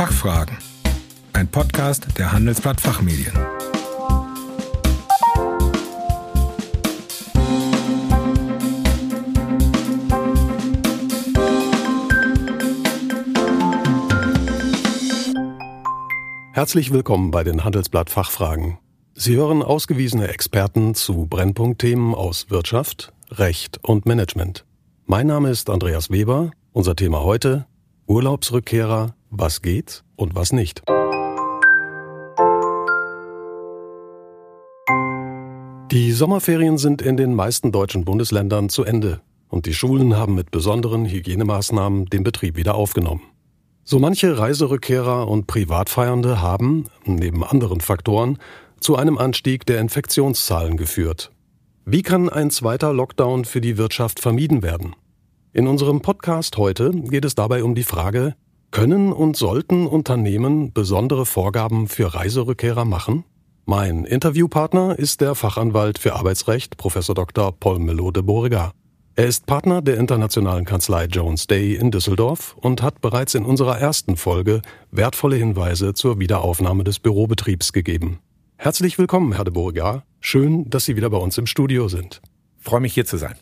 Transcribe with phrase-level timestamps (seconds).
[0.00, 0.56] Fachfragen.
[1.34, 3.34] Ein Podcast der Handelsblatt Fachmedien.
[16.54, 18.78] Herzlich willkommen bei den Handelsblatt Fachfragen.
[19.12, 24.64] Sie hören ausgewiesene Experten zu Brennpunktthemen aus Wirtschaft, Recht und Management.
[25.04, 26.52] Mein Name ist Andreas Weber.
[26.72, 27.66] Unser Thema heute
[28.06, 30.82] Urlaubsrückkehrer, was geht und was nicht.
[35.90, 40.50] Die Sommerferien sind in den meisten deutschen Bundesländern zu Ende und die Schulen haben mit
[40.50, 43.22] besonderen Hygienemaßnahmen den Betrieb wieder aufgenommen.
[43.82, 48.38] So manche Reiserückkehrer und Privatfeiernde haben, neben anderen Faktoren,
[48.78, 51.32] zu einem Anstieg der Infektionszahlen geführt.
[51.84, 54.94] Wie kann ein zweiter Lockdown für die Wirtschaft vermieden werden?
[55.52, 58.36] In unserem Podcast heute geht es dabei um die Frage,
[58.70, 63.24] können und sollten Unternehmen besondere Vorgaben für Reiserückkehrer machen?
[63.66, 66.94] Mein Interviewpartner ist der Fachanwalt für Arbeitsrecht Prof.
[66.94, 67.52] Dr.
[67.52, 68.74] Paul Melo de Beauregard.
[69.16, 73.78] Er ist Partner der internationalen Kanzlei Jones Day in Düsseldorf und hat bereits in unserer
[73.78, 78.20] ersten Folge wertvolle Hinweise zur Wiederaufnahme des Bürobetriebs gegeben.
[78.56, 80.04] Herzlich willkommen, Herr de Beauregard.
[80.20, 82.22] Schön, dass Sie wieder bei uns im Studio sind.
[82.58, 83.34] Freue mich hier zu sein.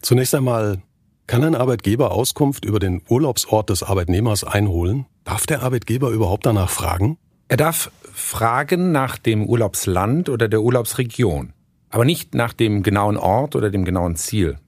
[0.00, 0.82] Zunächst einmal,
[1.28, 5.06] kann ein Arbeitgeber Auskunft über den Urlaubsort des Arbeitnehmers einholen?
[5.24, 7.18] Darf der Arbeitgeber überhaupt danach fragen?
[7.48, 11.52] Er darf fragen nach dem Urlaubsland oder der Urlaubsregion,
[11.90, 14.58] aber nicht nach dem genauen Ort oder dem genauen Ziel.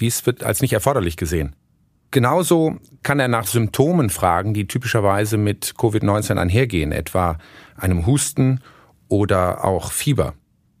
[0.00, 1.54] Dies wird als nicht erforderlich gesehen.
[2.10, 7.36] Genauso kann er nach Symptomen fragen, die typischerweise mit Covid-19 einhergehen, etwa
[7.76, 8.60] einem Husten
[9.08, 10.32] oder auch Fieber.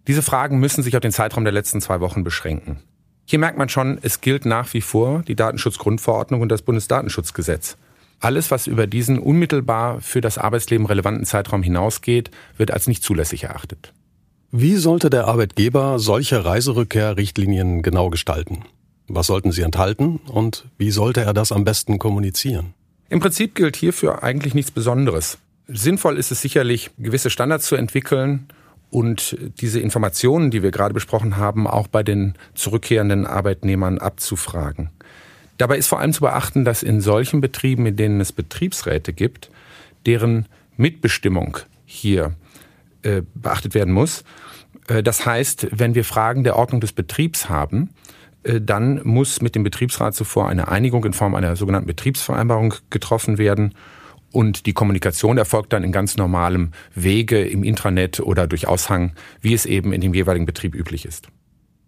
[0.06, 2.82] Diese Fragen müssen sich auf den Zeitraum der letzten zwei Wochen beschränken.
[3.28, 7.76] Hier merkt man schon, es gilt nach wie vor die Datenschutzgrundverordnung und das Bundesdatenschutzgesetz.
[8.20, 13.44] Alles, was über diesen unmittelbar für das Arbeitsleben relevanten Zeitraum hinausgeht, wird als nicht zulässig
[13.44, 13.92] erachtet.
[14.52, 18.64] Wie sollte der Arbeitgeber solche Reiserückkehrrichtlinien genau gestalten?
[19.08, 22.74] Was sollten sie enthalten und wie sollte er das am besten kommunizieren?
[23.08, 25.38] Im Prinzip gilt hierfür eigentlich nichts Besonderes.
[25.66, 28.46] Sinnvoll ist es sicherlich, gewisse Standards zu entwickeln
[28.90, 34.90] und diese Informationen, die wir gerade besprochen haben, auch bei den zurückkehrenden Arbeitnehmern abzufragen.
[35.58, 39.50] Dabei ist vor allem zu beachten, dass in solchen Betrieben, in denen es Betriebsräte gibt,
[40.04, 40.46] deren
[40.76, 42.34] Mitbestimmung hier
[43.02, 44.24] äh, beachtet werden muss.
[44.88, 47.90] Äh, das heißt, wenn wir Fragen der Ordnung des Betriebs haben,
[48.42, 53.38] äh, dann muss mit dem Betriebsrat zuvor eine Einigung in Form einer sogenannten Betriebsvereinbarung getroffen
[53.38, 53.74] werden
[54.36, 59.54] und die Kommunikation erfolgt dann in ganz normalem Wege im Intranet oder durch Aushang, wie
[59.54, 61.28] es eben in dem jeweiligen Betrieb üblich ist.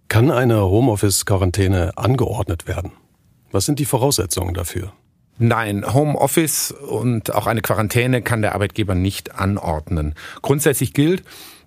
[0.08, 2.92] Kann eine Homeoffice-Quarantäne angeordnet werden?
[3.52, 4.94] Was sind die Voraussetzungen dafür?
[5.36, 10.14] Nein, Homeoffice und auch eine Quarantäne kann der Arbeitgeber nicht anordnen.
[10.40, 11.24] Grundsätzlich gilt,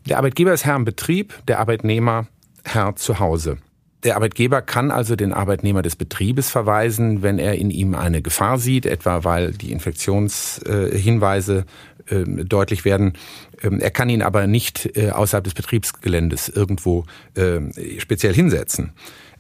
[0.10, 2.26] der Arbeitgeber ist Herr im Betrieb, der Arbeitnehmer
[2.66, 3.60] Herr zu Hause.
[4.04, 8.58] Der Arbeitgeber kann also den Arbeitnehmer des Betriebes verweisen, wenn er in ihm eine Gefahr
[8.58, 11.66] sieht, etwa weil die Infektionshinweise
[12.08, 13.14] äh, deutlich werden.
[13.62, 17.60] Ähm, er kann ihn aber nicht äh, außerhalb des Betriebsgeländes irgendwo äh,
[18.00, 18.94] speziell hinsetzen.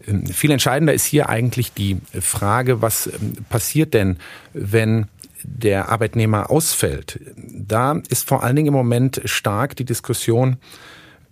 [0.07, 4.17] Ähm, viel entscheidender ist hier eigentlich die Frage, was ähm, passiert denn,
[4.53, 5.07] wenn
[5.43, 7.19] der Arbeitnehmer ausfällt.
[7.35, 10.57] Da ist vor allen Dingen im Moment stark die Diskussion,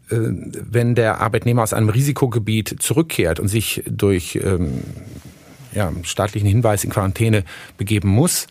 [0.09, 4.83] wenn der Arbeitnehmer aus einem Risikogebiet zurückkehrt und sich durch ähm,
[5.73, 7.43] ja, staatlichen Hinweis in Quarantäne
[7.77, 8.47] begeben muss,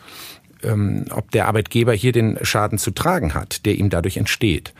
[0.63, 4.73] ähm, ob der Arbeitgeber hier den Schaden zu tragen hat, der ihm dadurch entsteht.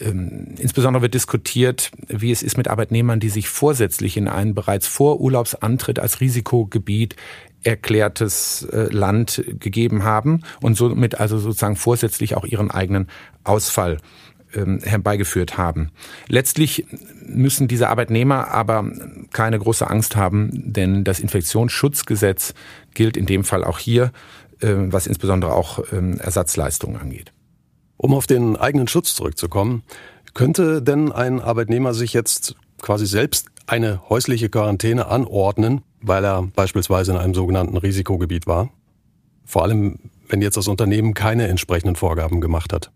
[0.00, 4.86] Ähm, insbesondere wird diskutiert, wie es ist mit Arbeitnehmern, die sich vorsätzlich in ein bereits
[4.86, 7.16] vor Urlaubsantritt als Risikogebiet
[7.62, 13.08] erklärtes äh, Land gegeben haben und somit also sozusagen vorsätzlich auch ihren eigenen
[13.44, 13.98] Ausfall
[14.54, 15.90] ähm, herbeigeführt haben.
[16.28, 16.86] Letztlich
[17.26, 18.90] müssen diese Arbeitnehmer aber
[19.32, 22.54] keine große Angst haben, denn das Infektionsschutzgesetz
[22.94, 24.12] gilt in dem Fall auch hier,
[24.60, 27.32] äh, was insbesondere auch ähm, Ersatzleistungen angeht.
[27.96, 29.82] Um auf den eigenen Schutz zurückzukommen,
[30.34, 37.12] könnte denn ein Arbeitnehmer sich jetzt quasi selbst eine häusliche Quarantäne anordnen, weil er beispielsweise
[37.12, 38.70] in einem sogenannten Risikogebiet war?
[39.44, 39.98] Vor allem,
[40.28, 42.90] wenn jetzt das Unternehmen keine entsprechenden Vorgaben gemacht hat.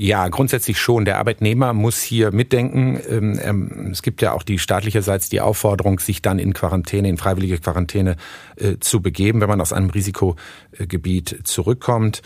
[0.00, 1.04] Ja, grundsätzlich schon.
[1.04, 3.00] Der Arbeitnehmer muss hier mitdenken.
[3.10, 7.16] Ähm, ähm, es gibt ja auch die staatlicherseits die Aufforderung, sich dann in Quarantäne, in
[7.16, 8.14] freiwillige Quarantäne
[8.54, 12.22] äh, zu begeben, wenn man aus einem Risikogebiet zurückkommt.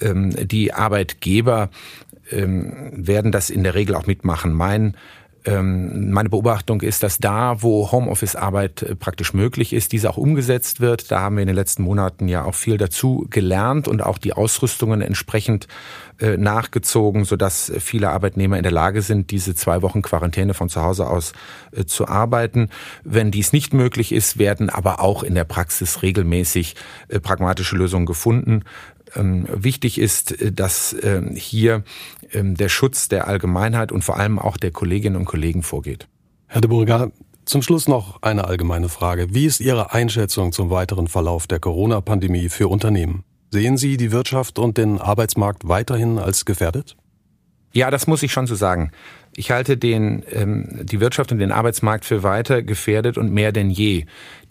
[0.00, 1.70] Ähm, die Arbeitgeber
[2.28, 4.52] werden das in der Regel auch mitmachen.
[4.52, 4.96] Mein
[5.52, 11.10] meine Beobachtung ist, dass da, wo Homeoffice-Arbeit äh, praktisch möglich ist, diese auch umgesetzt wird.
[11.10, 14.32] Da haben wir in den letzten Monaten ja auch viel dazu gelernt und auch die
[14.32, 15.68] Ausrüstungen entsprechend
[16.18, 20.82] äh, nachgezogen, sodass viele Arbeitnehmer in der Lage sind, diese zwei Wochen Quarantäne von zu
[20.82, 21.32] Hause aus
[21.72, 22.70] äh, zu arbeiten.
[23.04, 26.74] Wenn dies nicht möglich ist, werden aber auch in der Praxis regelmäßig
[27.22, 28.64] pragmatische Lösungen gefunden.
[29.14, 31.84] Ähm, wichtig ist, äh, dass ähm, hier
[32.32, 36.08] ähm, der Schutz der Allgemeinheit und vor allem auch der Kolleginnen und Kollegen vorgeht.
[36.48, 37.12] Herr de Burger,
[37.44, 39.28] zum Schluss noch eine allgemeine Frage.
[39.32, 43.22] Wie ist Ihre Einschätzung zum weiteren Verlauf der Corona-Pandemie für Unternehmen?
[43.52, 46.96] Sehen Sie die Wirtschaft und den Arbeitsmarkt weiterhin als gefährdet?
[47.72, 48.90] Ja, das muss ich schon so sagen.
[49.36, 53.70] Ich halte den, ähm, die Wirtschaft und den Arbeitsmarkt für weiter gefährdet und mehr denn
[53.70, 54.06] je.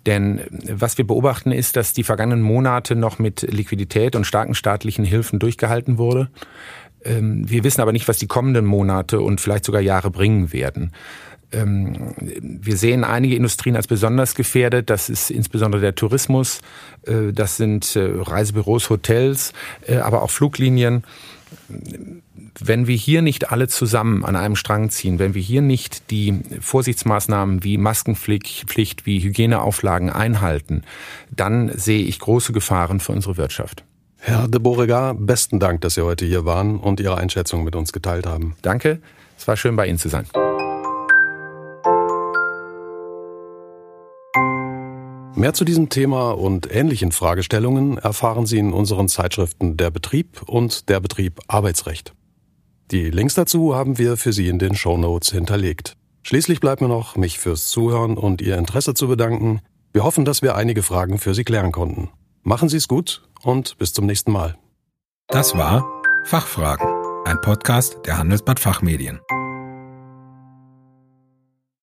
[0.06, 5.04] Denn was wir beobachten ist, dass die vergangenen Monate noch mit Liquidität und starken staatlichen
[5.04, 6.30] Hilfen durchgehalten wurde.
[7.04, 10.92] Ähm, wir wissen aber nicht, was die kommenden Monate und vielleicht sogar Jahre bringen werden.
[11.56, 14.90] Ähm, wir sehen einige Industrien als besonders gefährdet.
[14.90, 16.62] Das ist insbesondere der Tourismus,
[17.06, 19.54] äh, das sind äh, Reisebüros, Hotels,
[19.88, 21.04] äh, aber auch Fluglinien
[22.60, 26.40] wenn wir hier nicht alle zusammen an einem Strang ziehen, wenn wir hier nicht die
[26.60, 30.84] Vorsichtsmaßnahmen wie Maskenpflicht, wie Hygieneauflagen einhalten,
[31.32, 33.84] dann sehe ich große Gefahren für unsere Wirtschaft.
[34.18, 37.94] Herr de Beauregard, besten Dank, dass Sie heute hier waren und Ihre Einschätzung mit uns
[37.94, 38.56] geteilt haben.
[38.62, 39.00] Danke,
[39.38, 40.26] es war schön bei Ihnen zu sein.
[45.36, 50.88] Mehr zu diesem Thema und ähnlichen Fragestellungen erfahren Sie in unseren Zeitschriften Der Betrieb und
[50.88, 52.14] Der Betrieb Arbeitsrecht.
[52.92, 55.98] Die Links dazu haben wir für Sie in den Show Notes hinterlegt.
[56.24, 59.60] Schließlich bleibt mir noch, mich fürs Zuhören und Ihr Interesse zu bedanken.
[59.92, 62.10] Wir hoffen, dass wir einige Fragen für Sie klären konnten.
[62.44, 64.56] Machen Sie es gut und bis zum nächsten Mal.
[65.28, 65.86] Das war
[66.24, 66.88] Fachfragen,
[67.26, 69.20] ein Podcast der Handelsblatt Fachmedien.